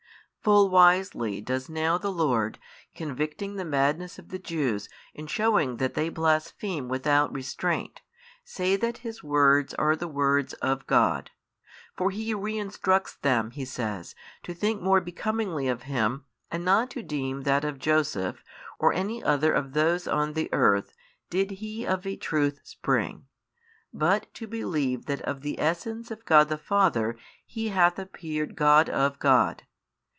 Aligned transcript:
Full 0.43 0.71
wisely 0.71 1.39
does 1.39 1.69
now 1.69 1.99
the 1.99 2.11
Lord, 2.11 2.57
convicting 2.95 3.53
the 3.57 3.63
madness 3.63 4.17
of 4.17 4.29
the 4.29 4.39
Jews 4.39 4.89
and 5.13 5.29
shewing 5.29 5.77
that 5.77 5.93
they 5.93 6.09
blaspheme 6.09 6.87
without 6.89 7.31
restraint, 7.31 8.01
say 8.43 8.75
that 8.75 8.97
His 9.05 9.23
words 9.23 9.75
are 9.75 9.95
the 9.95 10.07
words 10.07 10.53
of 10.55 10.87
God. 10.87 11.29
For 11.95 12.09
He 12.09 12.33
reinstructs 12.33 13.17
them 13.17 13.51
(He 13.51 13.65
says) 13.65 14.15
to 14.41 14.55
think 14.55 14.81
more 14.81 14.99
becomingly 14.99 15.67
of 15.67 15.83
Him 15.83 16.25
and 16.49 16.65
not 16.65 16.89
to 16.89 17.03
deem 17.03 17.41
that 17.43 17.63
of 17.63 17.77
Joseph 17.77 18.43
or 18.79 18.91
any 18.93 19.23
other 19.23 19.53
of 19.53 19.73
those 19.73 20.07
on 20.07 20.33
the 20.33 20.51
earth 20.51 20.91
did 21.29 21.51
He 21.51 21.85
of 21.85 22.03
a 22.07 22.15
truth 22.15 22.61
spring, 22.63 23.27
but 23.93 24.25
to 24.33 24.47
believe 24.47 25.05
that 25.05 25.21
of 25.21 25.41
the 25.41 25.59
Essence 25.59 26.09
of 26.09 26.25
God 26.25 26.49
the 26.49 26.57
Father 26.57 27.15
He 27.45 27.67
hath 27.67 27.99
appeared 27.99 28.55
God 28.55 28.89
of 28.89 29.19
God. 29.19 29.61